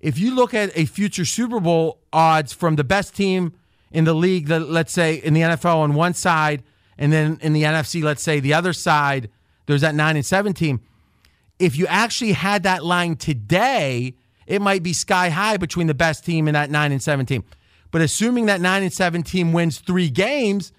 If 0.00 0.18
you 0.18 0.34
look 0.34 0.54
at 0.54 0.76
a 0.76 0.84
future 0.84 1.24
Super 1.24 1.60
Bowl 1.60 2.00
odds 2.12 2.52
from 2.52 2.76
the 2.76 2.84
best 2.84 3.16
team 3.16 3.54
in 3.90 4.04
the 4.04 4.14
league, 4.14 4.48
let's 4.48 4.92
say 4.92 5.14
in 5.14 5.34
the 5.34 5.40
NFL 5.40 5.76
on 5.76 5.94
one 5.94 6.14
side, 6.14 6.62
and 6.98 7.12
then 7.12 7.38
in 7.40 7.52
the 7.52 7.64
NFC, 7.64 8.02
let's 8.02 8.22
say 8.22 8.38
the 8.38 8.54
other 8.54 8.72
side, 8.72 9.28
there's 9.66 9.80
that 9.80 9.94
nine 9.94 10.16
and 10.16 10.26
seven 10.26 10.52
team. 10.52 10.80
If 11.58 11.76
you 11.76 11.86
actually 11.88 12.32
had 12.32 12.62
that 12.64 12.84
line 12.84 13.16
today, 13.16 14.14
it 14.46 14.60
might 14.60 14.82
be 14.82 14.92
sky 14.92 15.30
high 15.30 15.56
between 15.56 15.86
the 15.86 15.94
best 15.94 16.24
team 16.24 16.46
and 16.48 16.54
that 16.54 16.70
nine 16.70 16.92
and 16.92 17.02
seven 17.02 17.26
team. 17.26 17.44
But 17.90 18.02
assuming 18.02 18.46
that 18.46 18.60
nine 18.60 18.82
and 18.82 18.92
seven 18.92 19.22
team 19.22 19.52
wins 19.52 19.78
three 19.78 20.10
games, 20.10 20.72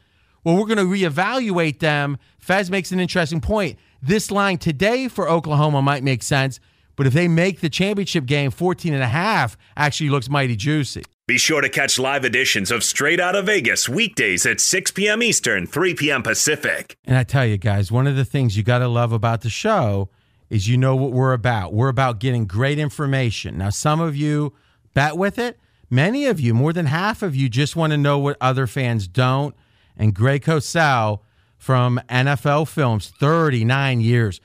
well, 0.43 0.55
we're 0.55 0.65
going 0.65 0.77
to 0.77 0.83
reevaluate 0.83 1.79
them. 1.79 2.17
Fez 2.39 2.69
makes 2.69 2.91
an 2.91 2.99
interesting 2.99 3.41
point. 3.41 3.77
This 4.01 4.31
line 4.31 4.57
today 4.57 5.07
for 5.07 5.29
Oklahoma 5.29 5.81
might 5.81 6.03
make 6.03 6.23
sense, 6.23 6.59
but 6.95 7.07
if 7.07 7.13
they 7.13 7.27
make 7.27 7.61
the 7.61 7.69
championship 7.69 8.25
game 8.25 8.51
14 8.51 8.93
and 8.93 9.03
a 9.03 9.07
half, 9.07 9.57
actually 9.77 10.09
looks 10.09 10.29
mighty 10.29 10.55
juicy. 10.55 11.03
Be 11.25 11.37
sure 11.37 11.61
to 11.61 11.69
catch 11.69 11.97
live 11.97 12.25
editions 12.25 12.69
of 12.69 12.83
Straight 12.83 13.21
Out 13.21 13.33
of 13.33 13.45
Vegas 13.45 13.87
weekdays 13.87 14.45
at 14.45 14.59
6 14.59 14.91
p.m. 14.91 15.23
Eastern, 15.23 15.65
3 15.65 15.95
p.m. 15.95 16.21
Pacific. 16.21 16.97
And 17.05 17.15
I 17.15 17.23
tell 17.23 17.45
you 17.45 17.57
guys, 17.57 17.93
one 17.93 18.07
of 18.07 18.17
the 18.17 18.25
things 18.25 18.57
you 18.57 18.63
got 18.63 18.79
to 18.79 18.89
love 18.89 19.13
about 19.13 19.39
the 19.39 19.49
show 19.49 20.09
is 20.49 20.67
you 20.67 20.75
know 20.75 20.97
what 20.97 21.13
we're 21.13 21.31
about. 21.31 21.73
We're 21.73 21.87
about 21.87 22.19
getting 22.19 22.45
great 22.45 22.77
information. 22.77 23.57
Now, 23.57 23.69
some 23.69 24.01
of 24.01 24.17
you 24.17 24.53
bet 24.93 25.15
with 25.15 25.39
it. 25.39 25.57
Many 25.89 26.25
of 26.25 26.41
you, 26.41 26.53
more 26.53 26.73
than 26.73 26.87
half 26.87 27.21
of 27.21 27.35
you, 27.35 27.47
just 27.47 27.77
want 27.77 27.91
to 27.91 27.97
know 27.97 28.19
what 28.19 28.35
other 28.41 28.67
fans 28.67 29.07
don't. 29.07 29.55
And 29.97 30.13
Greg 30.13 30.43
Cosell 30.43 31.19
from 31.57 32.01
NFL 32.09 32.67
Films, 32.67 33.13
39 33.19 34.01
years. 34.01 34.41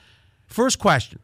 First 0.46 0.78
question 0.78 1.18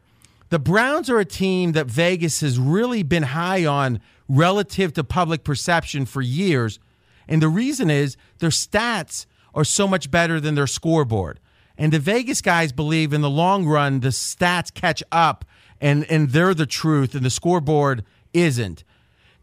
The 0.49 0.59
Browns 0.59 1.09
are 1.09 1.19
a 1.19 1.25
team 1.25 1.71
that 1.73 1.87
Vegas 1.87 2.41
has 2.41 2.59
really 2.59 3.03
been 3.03 3.23
high 3.23 3.65
on 3.65 3.99
relative 4.27 4.93
to 4.93 5.03
public 5.03 5.43
perception 5.43 6.05
for 6.05 6.21
years. 6.21 6.79
And 7.27 7.41
the 7.41 7.47
reason 7.47 7.89
is 7.89 8.17
their 8.39 8.49
stats 8.49 9.25
are 9.53 9.63
so 9.63 9.87
much 9.87 10.11
better 10.11 10.39
than 10.39 10.55
their 10.55 10.67
scoreboard. 10.67 11.39
And 11.77 11.91
the 11.91 11.99
Vegas 11.99 12.41
guys 12.41 12.71
believe 12.71 13.13
in 13.13 13.21
the 13.21 13.29
long 13.29 13.65
run, 13.65 13.99
the 13.99 14.09
stats 14.09 14.73
catch 14.73 15.03
up 15.11 15.45
and, 15.81 16.09
and 16.09 16.29
they're 16.29 16.53
the 16.53 16.65
truth 16.65 17.15
and 17.15 17.25
the 17.25 17.29
scoreboard 17.29 18.03
isn't. 18.33 18.83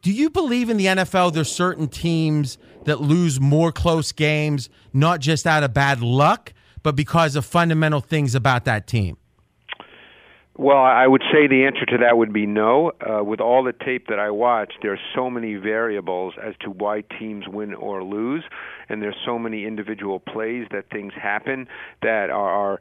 Do 0.02 0.10
you 0.10 0.30
believe 0.30 0.68
in 0.68 0.78
the 0.78 0.86
NFL 0.86 1.32
there's 1.32 1.50
certain 1.50 1.86
teams 1.86 2.58
that 2.86 3.00
lose 3.00 3.40
more 3.40 3.70
close 3.70 4.10
games, 4.10 4.68
not 4.92 5.20
just 5.20 5.46
out 5.46 5.62
of 5.62 5.72
bad 5.72 6.00
luck, 6.02 6.52
but 6.82 6.96
because 6.96 7.36
of 7.36 7.44
fundamental 7.44 8.00
things 8.00 8.34
about 8.34 8.64
that 8.64 8.88
team? 8.88 9.16
Well, 10.58 10.82
I 10.82 11.06
would 11.06 11.22
say 11.32 11.46
the 11.46 11.64
answer 11.64 11.86
to 11.86 11.98
that 11.98 12.18
would 12.18 12.32
be 12.32 12.46
no. 12.46 12.90
Uh, 13.00 13.22
with 13.22 13.40
all 13.40 13.62
the 13.62 13.72
tape 13.72 14.08
that 14.08 14.18
I 14.18 14.30
watch, 14.30 14.74
there 14.82 14.92
are 14.92 14.98
so 15.14 15.30
many 15.30 15.54
variables 15.54 16.34
as 16.42 16.54
to 16.60 16.70
why 16.70 17.04
teams 17.18 17.46
win 17.46 17.72
or 17.72 18.02
lose, 18.02 18.42
and 18.88 19.00
there's 19.00 19.16
so 19.24 19.38
many 19.38 19.64
individual 19.64 20.18
plays 20.18 20.66
that 20.72 20.90
things 20.90 21.12
happen 21.14 21.68
that 22.02 22.28
are, 22.28 22.50
are 22.50 22.80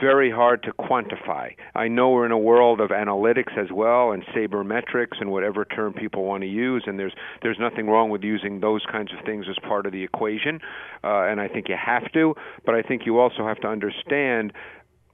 very 0.00 0.30
hard 0.30 0.62
to 0.64 0.72
quantify. 0.72 1.54
I 1.74 1.88
know 1.88 2.10
we're 2.10 2.26
in 2.26 2.32
a 2.32 2.38
world 2.38 2.80
of 2.80 2.90
analytics 2.90 3.56
as 3.56 3.70
well 3.72 4.12
and 4.12 4.24
sabermetrics 4.26 5.20
and 5.20 5.30
whatever 5.30 5.64
term 5.64 5.92
people 5.92 6.24
want 6.24 6.42
to 6.42 6.48
use, 6.48 6.84
and 6.86 6.98
there's 6.98 7.14
there's 7.42 7.58
nothing 7.58 7.88
wrong 7.88 8.10
with 8.10 8.22
using 8.22 8.60
those 8.60 8.84
kinds 8.90 9.12
of 9.12 9.24
things 9.24 9.46
as 9.48 9.56
part 9.66 9.86
of 9.86 9.92
the 9.92 10.02
equation, 10.02 10.60
uh, 11.04 11.22
and 11.22 11.40
I 11.40 11.48
think 11.48 11.68
you 11.68 11.76
have 11.76 12.10
to. 12.12 12.34
But 12.64 12.74
I 12.74 12.82
think 12.82 13.06
you 13.06 13.18
also 13.18 13.46
have 13.46 13.60
to 13.60 13.68
understand 13.68 14.52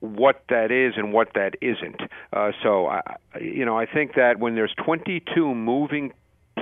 what 0.00 0.44
that 0.48 0.70
is 0.70 0.94
and 0.96 1.12
what 1.12 1.28
that 1.34 1.54
isn't. 1.62 2.00
Uh, 2.32 2.52
so, 2.62 2.86
I, 2.86 3.00
you 3.40 3.64
know, 3.64 3.78
I 3.78 3.86
think 3.86 4.14
that 4.14 4.38
when 4.38 4.54
there's 4.54 4.74
22 4.84 5.54
moving 5.54 6.12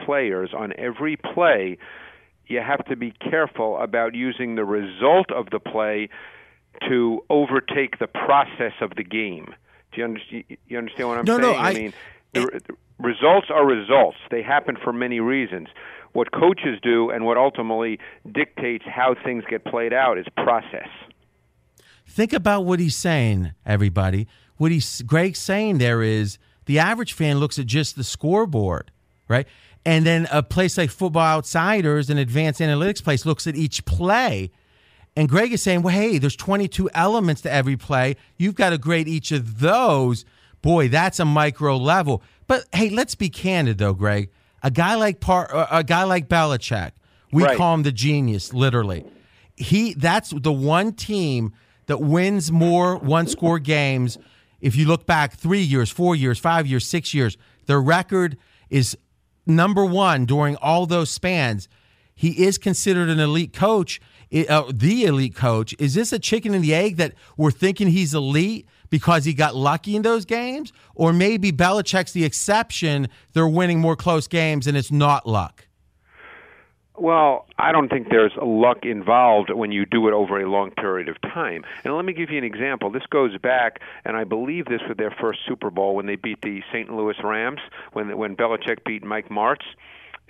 players 0.05 0.51
on 0.57 0.73
every 0.79 1.17
play, 1.17 1.79
you 2.47 2.61
have 2.61 2.85
to 2.87 2.97
be 2.97 3.13
careful 3.13 3.79
about 3.79 4.15
using 4.15 4.55
the 4.55 4.65
result 4.65 5.31
of 5.33 5.51
the 5.51 5.59
play 5.59 6.09
to 6.89 7.25
overtake 7.31 7.99
the 7.99 8.07
process 8.07 8.73
of 8.81 8.93
the 8.97 9.05
game. 9.05 9.55
Do 9.93 9.99
you 9.99 10.05
understand? 10.05 10.45
You 10.69 10.79
understand 10.79 11.09
what 11.09 11.19
I'm 11.19 11.25
no, 11.25 11.41
saying? 11.41 11.53
No, 11.53 11.59
I, 11.59 11.69
I 11.69 11.75
mean, 11.75 11.93
the, 12.33 12.61
the 12.67 12.75
results 12.99 13.49
are 13.51 13.67
results. 13.67 14.19
They 14.31 14.43
happen 14.43 14.77
for 14.83 14.93
many 14.93 15.21
reasons. 15.21 15.69
What 16.13 16.33
coaches 16.33 16.79
do 16.83 17.11
and 17.11 17.25
what 17.25 17.37
ultimately 17.37 17.99
dictates 18.31 18.85
how 18.87 19.15
things 19.25 19.45
get 19.49 19.65
played 19.65 19.93
out 19.93 20.19
is 20.19 20.27
process. 20.37 20.89
Think 22.07 22.33
about 22.33 22.65
what 22.65 22.81
he's 22.81 22.97
saying, 22.97 23.53
everybody. 23.65 24.27
What 24.57 24.71
he's 24.71 25.03
Greg's 25.03 25.39
saying 25.39 25.79
there 25.79 26.03
is 26.03 26.39
the 26.67 26.79
average 26.79 27.15
fan 27.15 27.39
looks 27.39 27.59
at 27.59 27.67
just 27.67 27.97
the 27.97 28.05
scoreboard, 28.05 28.91
right? 29.29 29.47
And 29.85 30.07
then 30.07 30.29
a 30.31 30.43
place 30.43 30.79
like 30.79 30.91
Football 30.91 31.23
Outsiders, 31.39 32.11
an 32.11 32.19
advanced 32.19 32.61
analytics 32.61 33.03
place, 33.03 33.27
looks 33.27 33.47
at 33.47 33.57
each 33.57 33.85
play. 33.85 34.51
And 35.17 35.29
Greg 35.29 35.53
is 35.53 35.63
saying, 35.63 35.83
well, 35.83 35.95
hey, 35.95 36.19
there's 36.19 36.37
22 36.37 36.89
elements 36.95 37.43
to 37.43 37.53
every 37.53 37.77
play. 37.77 38.17
You've 38.39 38.55
got 38.55 38.71
to 38.71 38.79
grade 38.79 39.09
each 39.09 39.31
of 39.31 39.61
those. 39.61 40.25
Boy, 40.63 40.89
that's 40.89 41.21
a 41.21 41.25
micro 41.25 41.77
level. 41.77 42.23
But 42.47 42.65
hey, 42.73 42.89
let's 42.89 43.15
be 43.15 43.29
candid 43.29 43.79
though, 43.79 43.95
Greg. 43.95 44.31
A 44.63 44.71
guy 44.71 44.95
like 44.95 45.21
Par- 45.21 45.55
uh, 45.55 45.67
a 45.71 45.85
guy 45.85 46.05
like 46.05 46.29
Belichick, 46.29 46.93
we 47.33 47.43
right. 47.43 47.57
call 47.57 47.75
him 47.75 47.83
the 47.83 47.93
genius, 47.93 48.55
literally. 48.55 49.05
He 49.57 49.95
that's 49.95 50.31
the 50.31 50.53
one 50.53 50.93
team 50.93 51.53
that 51.87 51.99
wins 51.99 52.53
more 52.53 52.97
one 52.97 53.27
score 53.27 53.59
games. 53.59 54.19
If 54.61 54.77
you 54.77 54.87
look 54.87 55.05
back 55.05 55.35
three 55.35 55.61
years, 55.61 55.91
four 55.91 56.15
years, 56.15 56.39
five 56.39 56.67
years, 56.67 56.87
six 56.87 57.13
years, 57.13 57.37
their 57.67 57.81
record 57.81 58.39
is 58.71 58.97
number 59.47 59.85
one 59.85 60.25
during 60.25 60.57
all 60.57 60.87
those 60.87 61.11
spans. 61.11 61.69
He 62.15 62.45
is 62.45 62.59
considered 62.59 63.09
an 63.09 63.19
elite 63.19 63.53
coach, 63.53 64.01
uh, 64.33 64.65
the 64.73 65.05
elite 65.05 65.35
coach. 65.35 65.75
Is 65.79 65.95
this 65.95 66.13
a 66.13 66.19
chicken 66.19 66.55
and 66.55 66.65
the 66.65 66.75
egg 66.75 66.97
that 66.97 67.15
we're 67.37 67.51
thinking 67.51 67.89
he's 67.89 68.15
elite 68.15 68.67
because 68.91 69.25
he 69.25 69.35
got 69.35 69.55
lucky 69.55 69.97
in 69.97 70.03
those 70.03 70.25
games? 70.25 70.73
Or 70.95 71.13
maybe 71.13 71.53
Belichick's 71.53 72.13
the 72.13 72.25
exception. 72.25 73.09
They're 73.33 73.49
winning 73.49 73.81
more 73.81 73.97
close 73.97 74.27
games 74.27 74.67
and 74.67 74.77
it's 74.77 74.91
not 74.91 75.27
luck. 75.27 75.67
Well, 76.95 77.47
I 77.59 77.73
don't 77.73 77.89
think 77.89 78.11
there's 78.11 78.33
luck 78.41 78.85
involved 78.85 79.51
when 79.51 79.73
you 79.73 79.87
do 79.87 80.09
it 80.09 80.13
over 80.15 80.39
a 80.41 80.49
long 80.49 80.71
period 80.73 81.09
of 81.09 81.21
time. 81.23 81.65
And 81.85 81.97
let 81.97 82.05
me 82.05 82.13
give 82.13 82.31
you 82.31 82.37
an 82.37 82.45
example. 82.45 82.91
This 82.91 83.07
goes 83.09 83.37
back, 83.39 83.81
and 84.05 84.15
I 84.15 84.25
believe 84.25 84.67
this 84.67 84.83
was 84.87 84.99
their 84.99 85.11
first 85.11 85.41
Super 85.49 85.71
Bowl 85.71 85.97
when 85.97 86.05
they 86.05 86.17
beat 86.17 86.43
the 86.43 86.63
St. 86.71 86.95
Louis 86.95 87.17
Rams, 87.25 87.61
when 87.95 88.17
when 88.19 88.37
Belichick 88.37 88.85
beat 88.85 89.03
Mike 89.03 89.31
Martz 89.31 89.65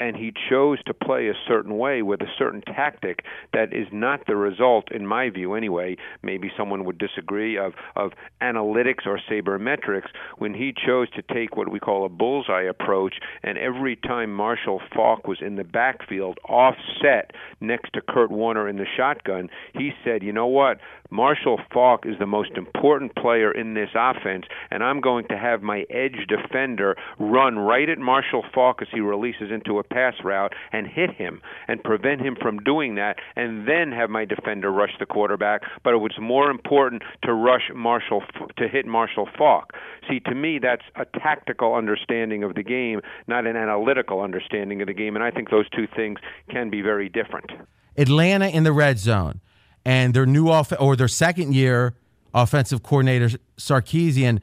and 0.03 0.17
he 0.17 0.33
chose 0.51 0.83
to 0.83 0.93
play 0.93 1.29
a 1.29 1.35
certain 1.47 1.79
way 1.79 2.03
with 2.03 2.21
a 2.23 2.33
certain 2.37 2.61
tactic 2.63 3.25
that 3.53 3.73
is 3.73 3.87
not 3.93 4.27
the 4.27 4.35
result, 4.35 4.91
in 4.91 5.07
my 5.07 5.31
view 5.31 5.55
anyway, 5.55 5.97
maybe 6.25 6.51
someone 6.57 6.85
would 6.85 6.99
disagree, 6.99 7.57
of, 7.57 7.75
of 7.95 8.11
analytics 8.41 9.07
or 9.07 9.21
sabermetrics, 9.31 10.09
when 10.39 10.55
he 10.55 10.75
chose 10.75 11.09
to 11.11 11.23
take 11.33 11.57
what 11.57 11.71
we 11.71 11.79
call 11.79 12.05
a 12.05 12.09
bullseye 12.09 12.65
approach, 12.65 13.15
and 13.45 13.57
every 13.57 13.95
time 13.95 14.35
Marshall 14.35 14.81
Faulk 14.93 15.29
was 15.29 15.39
in 15.41 15.55
the 15.55 15.63
backfield, 15.63 16.39
offset 16.49 17.31
next 17.61 17.93
to 17.93 18.01
Kurt 18.01 18.33
Warner 18.33 18.69
in 18.69 18.79
the 18.79 18.87
shotgun, 18.97 19.49
he 19.73 19.93
said, 20.05 20.25
you 20.25 20.33
know 20.33 20.49
what? 20.49 20.79
Marshall 21.13 21.61
Faulk 21.71 22.07
is 22.07 22.19
the 22.19 22.27
most 22.27 22.53
important 22.53 23.15
player 23.15 23.53
in 23.53 23.75
this 23.75 23.91
offense, 23.95 24.47
and 24.71 24.83
I'm 24.83 25.03
going 25.03 25.27
to 25.29 25.37
have 25.37 25.61
my 25.61 25.85
edge 25.91 26.27
defender 26.27 26.97
run 27.19 27.59
right 27.59 27.87
at 27.87 27.99
Marshall 27.99 28.43
Faulk 28.55 28.81
as 28.81 28.89
he 28.91 29.01
releases 29.01 29.51
into 29.53 29.79
a 29.79 29.83
pass 29.83 30.15
route 30.25 30.55
and 30.73 30.87
hit 30.87 31.11
him 31.11 31.43
and 31.69 31.85
prevent 31.85 32.23
him 32.23 32.35
from 32.41 32.61
doing 32.61 32.95
that 32.95 33.17
and 33.37 33.69
then 33.69 33.93
have 33.93 34.09
my 34.09 34.25
defender 34.25 34.73
rush 34.73 34.93
the 34.99 35.05
quarterback. 35.05 35.61
But 35.85 35.93
it 35.93 35.99
was 35.99 36.17
more 36.19 36.51
important 36.51 37.03
to 37.25 37.35
rush 37.35 37.71
Marshall 37.75 38.23
to 38.57 38.67
hit 38.67 38.87
Marshall 38.87 39.29
Faulk. 39.37 39.75
See, 40.09 40.21
to 40.21 40.35
me, 40.35 40.61
that's 40.63 40.85
a 40.97 41.05
tactical 41.19 41.75
understanding 41.75 42.43
of 42.43 42.55
the 42.55 42.63
game, 42.63 43.03
not 43.27 43.47
an 43.47 43.55
analytical 43.55 44.23
understanding 44.23 44.81
of 44.81 44.87
the 44.87 44.95
game. 44.95 45.15
And 45.15 45.23
I 45.23 45.31
think 45.31 45.51
those 45.51 45.69
two 45.69 45.87
things 45.95 46.21
can 46.49 46.71
be 46.71 46.81
very 46.81 47.11
different. 47.11 47.51
Atlanta 47.99 48.49
in 48.49 48.65
the 48.65 48.73
red 48.73 48.99
zone 48.99 49.43
and 49.85 50.15
their 50.15 50.27
new 50.27 50.49
off 50.49 50.73
or 50.79 50.97
their 50.97 51.09
second 51.09 51.55
year 51.55 51.95
offensive 52.35 52.83
coordinator 52.83 53.31
Sarkisian, 53.57 54.41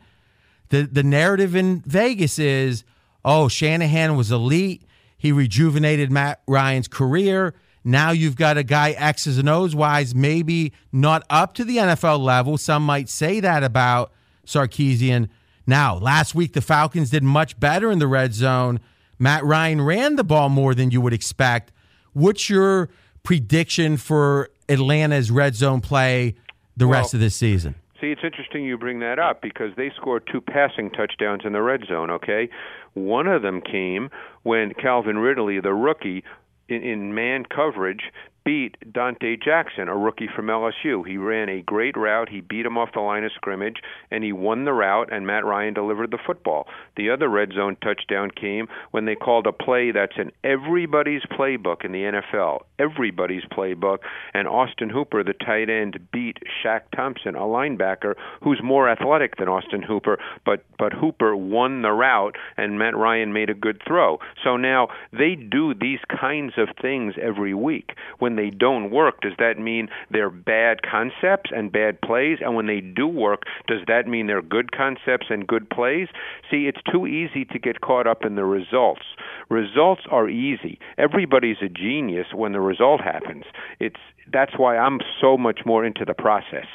the 0.69 0.83
the 0.83 1.03
narrative 1.03 1.55
in 1.55 1.81
Vegas 1.81 2.39
is, 2.39 2.83
oh, 3.25 3.47
Shanahan 3.47 4.15
was 4.15 4.31
elite. 4.31 4.83
He 5.17 5.31
rejuvenated 5.31 6.11
Matt 6.11 6.41
Ryan's 6.47 6.87
career. 6.87 7.53
Now 7.83 8.11
you've 8.11 8.35
got 8.35 8.57
a 8.57 8.63
guy 8.63 8.91
X's 8.91 9.37
and 9.37 9.49
O's 9.49 9.75
wise, 9.75 10.13
maybe 10.13 10.73
not 10.91 11.23
up 11.29 11.53
to 11.55 11.63
the 11.63 11.77
NFL 11.77 12.19
level. 12.19 12.57
Some 12.57 12.85
might 12.85 13.09
say 13.09 13.39
that 13.39 13.63
about 13.63 14.11
Sarkisian. 14.45 15.29
Now, 15.65 15.97
last 15.97 16.35
week 16.35 16.53
the 16.53 16.61
Falcons 16.61 17.09
did 17.09 17.23
much 17.23 17.59
better 17.59 17.91
in 17.91 17.99
the 17.99 18.07
red 18.07 18.33
zone. 18.33 18.79
Matt 19.17 19.43
Ryan 19.43 19.81
ran 19.81 20.15
the 20.15 20.23
ball 20.23 20.49
more 20.49 20.73
than 20.73 20.91
you 20.91 21.01
would 21.01 21.13
expect. 21.13 21.71
What's 22.13 22.49
your 22.49 22.89
prediction 23.23 23.97
for 23.97 24.49
Atlanta's 24.69 25.31
red 25.31 25.55
zone 25.55 25.81
play 25.81 26.35
the 26.77 26.87
well, 26.87 26.99
rest 26.99 27.13
of 27.13 27.19
this 27.19 27.35
season? 27.35 27.75
See, 27.99 28.07
it's 28.11 28.21
interesting 28.23 28.63
you 28.63 28.77
bring 28.77 28.99
that 28.99 29.19
up 29.19 29.41
because 29.41 29.75
they 29.75 29.91
scored 29.95 30.27
two 30.31 30.39
passing 30.39 30.89
touchdowns 30.91 31.41
in 31.43 31.51
the 31.53 31.61
red 31.61 31.81
zone, 31.87 32.09
okay? 32.09 32.49
One 32.93 33.27
of 33.27 33.41
them 33.41 33.61
came 33.61 34.09
when 34.43 34.73
Calvin 34.73 35.17
Ridley, 35.17 35.59
the 35.59 35.73
rookie, 35.73 36.23
in, 36.69 36.83
in 36.83 37.13
man 37.13 37.43
coverage, 37.43 38.03
beat 38.49 38.77
Donte 38.91 39.39
Jackson, 39.39 39.89
a 39.89 39.95
rookie 39.95 40.27
from 40.35 40.47
LSU. 40.47 41.07
He 41.07 41.17
ran 41.17 41.49
a 41.49 41.61
great 41.61 41.95
route. 41.95 42.29
He 42.29 42.41
beat 42.41 42.65
him 42.65 42.79
off 42.79 42.89
the 42.95 42.99
line 42.99 43.23
of 43.23 43.31
scrimmage, 43.35 43.75
and 44.09 44.23
he 44.23 44.33
won 44.33 44.65
the 44.65 44.73
route, 44.73 45.13
and 45.13 45.27
Matt 45.27 45.45
Ryan 45.45 45.75
delivered 45.75 46.09
the 46.09 46.17
football. 46.25 46.67
The 46.97 47.11
other 47.11 47.29
red 47.29 47.51
zone 47.53 47.77
touchdown 47.79 48.31
came 48.31 48.67
when 48.89 49.05
they 49.05 49.13
called 49.13 49.45
a 49.45 49.51
play 49.51 49.91
that's 49.91 50.17
in 50.17 50.31
everybody's 50.43 51.21
playbook 51.31 51.85
in 51.85 51.91
the 51.91 51.99
NFL, 51.99 52.61
everybody's 52.79 53.43
playbook, 53.55 53.99
and 54.33 54.47
Austin 54.47 54.89
Hooper, 54.89 55.23
the 55.23 55.33
tight 55.33 55.69
end, 55.69 55.99
beat 56.11 56.39
Shaq 56.65 56.81
Thompson, 56.95 57.35
a 57.35 57.41
linebacker 57.41 58.15
who's 58.41 58.61
more 58.63 58.89
athletic 58.89 59.35
than 59.37 59.47
Austin 59.47 59.83
Hooper, 59.83 60.17
but 60.43 60.65
but 60.79 60.93
Hooper 60.93 61.35
won 61.35 61.83
the 61.83 61.91
route, 61.91 62.35
and 62.57 62.79
Matt 62.79 62.97
Ryan 62.97 63.31
made 63.31 63.51
a 63.51 63.53
good 63.53 63.79
throw. 63.85 64.17
So 64.43 64.57
now 64.57 64.87
they 65.11 65.35
do 65.35 65.75
these 65.75 65.99
kinds 66.09 66.53
of 66.57 66.69
things 66.81 67.13
every 67.21 67.53
week. 67.53 67.91
When 68.17 68.38
they 68.39 68.49
don't 68.49 68.89
work, 68.89 69.21
does 69.21 69.33
that 69.37 69.59
mean 69.59 69.89
they're 70.09 70.29
bad 70.29 70.81
concepts 70.81 71.51
and 71.53 71.71
bad 71.71 71.99
plays? 72.01 72.39
And 72.41 72.55
when 72.55 72.67
they 72.67 72.79
do 72.79 73.07
work, 73.07 73.43
does 73.67 73.81
that 73.87 74.07
mean 74.07 74.27
they're 74.27 74.41
good 74.41 74.71
concepts 74.71 75.27
and 75.29 75.45
good 75.45 75.69
plays? 75.69 76.07
See, 76.49 76.67
it's 76.67 76.81
too 76.91 77.05
easy 77.05 77.45
to 77.45 77.59
get 77.59 77.81
caught 77.81 78.07
up 78.07 78.23
in 78.23 78.35
the 78.35 78.45
results. 78.45 79.03
Results 79.49 80.01
are 80.09 80.29
easy. 80.29 80.79
Everybody's 80.97 81.57
a 81.61 81.69
genius 81.69 82.27
when 82.33 82.53
the 82.53 82.61
result 82.61 83.01
happens. 83.01 83.43
It's 83.79 83.99
that's 84.31 84.57
why 84.57 84.77
I'm 84.77 84.99
so 85.19 85.37
much 85.37 85.61
more 85.65 85.83
into 85.83 86.05
the 86.05 86.13
process. 86.13 86.67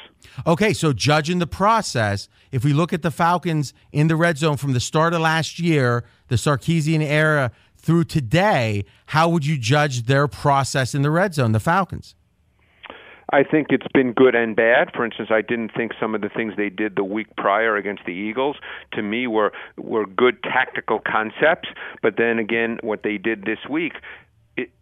Okay, 0.45 0.73
so 0.73 0.91
judging 0.91 1.39
the 1.39 1.47
process, 1.47 2.27
if 2.51 2.63
we 2.63 2.73
look 2.73 2.91
at 2.91 3.01
the 3.01 3.11
Falcons 3.11 3.73
in 3.91 4.07
the 4.07 4.15
red 4.15 4.37
zone 4.37 4.57
from 4.57 4.73
the 4.73 4.79
start 4.79 5.13
of 5.13 5.21
last 5.21 5.59
year, 5.59 6.03
the 6.27 6.35
Sarkisian 6.35 7.01
era 7.01 7.51
through 7.85 8.05
today, 8.05 8.83
how 9.07 9.29
would 9.29 9.45
you 9.45 9.57
judge 9.57 10.03
their 10.03 10.27
process 10.27 10.95
in 10.95 11.03
the 11.03 11.11
red 11.11 11.35
zone, 11.35 11.51
the 11.51 11.59
Falcons? 11.59 12.15
I 13.31 13.43
think 13.43 13.67
it's 13.69 13.87
been 13.93 14.13
good 14.13 14.35
and 14.35 14.55
bad. 14.55 14.91
For 14.95 15.05
instance, 15.05 15.29
I 15.31 15.41
didn't 15.41 15.71
think 15.75 15.93
some 15.99 16.15
of 16.15 16.21
the 16.21 16.29
things 16.29 16.53
they 16.57 16.69
did 16.69 16.95
the 16.95 17.03
week 17.03 17.27
prior 17.37 17.75
against 17.75 18.03
the 18.05 18.11
Eagles 18.11 18.55
to 18.93 19.01
me 19.01 19.27
were 19.27 19.51
were 19.77 20.05
good 20.05 20.41
tactical 20.43 20.99
concepts, 20.99 21.69
but 22.01 22.17
then 22.17 22.39
again 22.39 22.77
what 22.81 23.03
they 23.03 23.17
did 23.17 23.43
this 23.43 23.59
week 23.69 23.93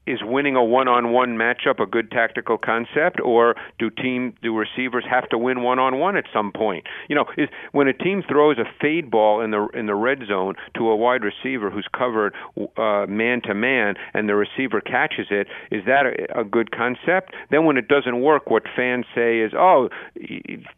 is 0.06 0.20
winning 0.22 0.56
a 0.56 0.64
one-on-one 0.64 1.38
matchup 1.38 1.80
a 1.80 1.86
good 1.86 2.12
tactical 2.12 2.58
concept, 2.58 3.20
or 3.24 3.56
do 3.80 3.90
team 3.90 4.34
do 4.42 4.56
receivers 4.56 5.06
have 5.10 5.30
to 5.30 5.38
win 5.38 5.62
one-on-one 5.62 6.18
at 6.18 6.26
some 6.34 6.52
point? 6.52 6.86
You 7.08 7.16
know, 7.16 7.26
is, 7.38 7.50
when 7.72 7.88
a 7.88 7.94
team 7.94 8.24
throws 8.28 8.58
a 8.58 8.66
fade 8.82 9.10
ball 9.10 9.42
in 9.42 9.52
the 9.52 9.68
in 9.74 9.86
the 9.86 9.96
red 9.96 10.20
zone 10.28 10.56
to 10.78 10.90
a 10.90 10.96
wide 10.96 11.22
receiver 11.24 11.70
who's 11.70 11.88
covered 11.98 12.34
uh, 12.78 13.06
man 13.08 13.42
to 13.44 13.54
man, 13.54 13.96
and 14.14 14.28
the 14.28 14.36
receiver 14.36 14.82
catches 14.82 15.28
it, 15.30 15.48
is 15.72 15.84
that 15.86 16.06
a, 16.06 16.42
a 16.42 16.44
good 16.44 16.72
concept? 16.72 17.34
Then 17.50 17.66
when 17.66 17.78
it 17.78 17.88
doesn't 17.88 18.22
work, 18.22 18.50
what 18.50 18.64
fans 18.76 19.06
say 19.16 19.40
is, 19.40 19.54
"Oh, 19.58 19.90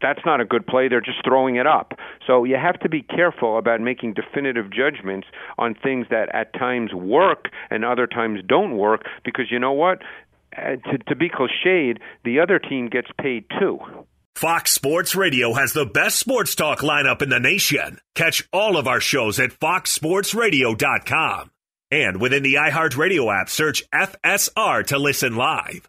that's 0.00 0.20
not 0.24 0.40
a 0.40 0.44
good 0.44 0.66
play. 0.66 0.88
They're 0.88 1.00
just 1.00 1.24
throwing 1.24 1.56
it 1.56 1.66
up." 1.66 1.94
So 2.26 2.44
you 2.44 2.56
have 2.56 2.78
to 2.80 2.88
be 2.88 3.02
careful 3.02 3.58
about 3.58 3.80
making 3.80 4.14
definitive 4.14 4.70
judgments 4.70 5.26
on 5.58 5.74
things 5.74 6.06
that 6.10 6.32
at 6.34 6.52
times 6.52 6.92
work 6.94 7.48
and 7.70 7.84
other 7.84 8.06
times 8.06 8.40
don't 8.46 8.76
work 8.76 9.04
because 9.24 9.46
you 9.50 9.58
know 9.58 9.72
what? 9.72 10.02
Uh, 10.56 10.76
to, 10.90 10.98
to 11.08 11.16
be 11.16 11.28
cliched, 11.28 11.98
the 12.24 12.40
other 12.40 12.58
team 12.58 12.88
gets 12.88 13.08
paid 13.20 13.44
too. 13.58 13.78
Fox 14.34 14.72
Sports 14.72 15.16
Radio 15.16 15.54
has 15.54 15.72
the 15.72 15.86
best 15.86 16.18
sports 16.18 16.54
talk 16.54 16.80
lineup 16.80 17.22
in 17.22 17.30
the 17.30 17.40
nation. 17.40 17.98
Catch 18.14 18.46
all 18.52 18.76
of 18.76 18.86
our 18.86 19.00
shows 19.00 19.40
at 19.40 19.50
foxsportsradio.com. 19.50 21.50
And 21.90 22.20
within 22.20 22.42
the 22.42 22.54
iHeartRadio 22.54 23.40
app, 23.40 23.48
search 23.48 23.82
FSR 23.94 24.86
to 24.88 24.98
listen 24.98 25.36
live. 25.36 25.88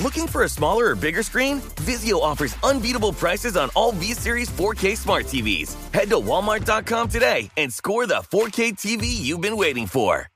Looking 0.00 0.26
for 0.26 0.42
a 0.42 0.48
smaller 0.48 0.86
or 0.86 0.94
bigger 0.96 1.22
screen? 1.22 1.60
Vizio 1.86 2.20
offers 2.20 2.56
unbeatable 2.64 3.12
prices 3.12 3.56
on 3.56 3.70
all 3.76 3.92
V 3.92 4.12
Series 4.12 4.50
4K 4.50 4.96
smart 4.96 5.26
TVs. 5.26 5.74
Head 5.92 6.08
to 6.08 6.16
Walmart.com 6.16 7.08
today 7.08 7.48
and 7.56 7.72
score 7.72 8.04
the 8.06 8.16
4K 8.16 8.72
TV 8.72 9.04
you've 9.04 9.40
been 9.40 9.56
waiting 9.56 9.86
for. 9.86 10.28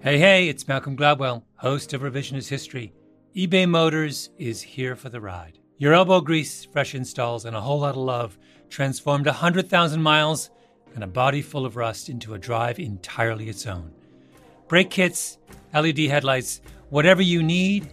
Hey, 0.00 0.18
hey, 0.18 0.48
it's 0.48 0.66
Malcolm 0.66 0.96
Gladwell, 0.96 1.44
host 1.56 1.92
of 1.94 2.02
Revisionist 2.02 2.48
History. 2.48 2.92
eBay 3.36 3.68
Motors 3.68 4.30
is 4.36 4.62
here 4.62 4.96
for 4.96 5.10
the 5.10 5.20
ride. 5.20 5.60
Your 5.76 5.92
elbow 5.92 6.20
grease, 6.20 6.64
fresh 6.64 6.96
installs, 6.96 7.44
and 7.44 7.54
a 7.54 7.60
whole 7.60 7.80
lot 7.80 7.90
of 7.90 8.02
love 8.02 8.36
transformed 8.68 9.26
100,000 9.26 10.02
miles 10.02 10.50
and 10.96 11.04
a 11.04 11.08
body 11.08 11.40
full 11.40 11.64
of 11.64 11.76
rust 11.76 12.08
into 12.08 12.34
a 12.34 12.38
drive 12.38 12.80
entirely 12.80 13.48
its 13.48 13.64
own. 13.64 13.92
Brake 14.66 14.90
kits, 14.90 15.38
LED 15.72 15.98
headlights, 15.98 16.60
whatever 16.90 17.22
you 17.22 17.44
need, 17.44 17.92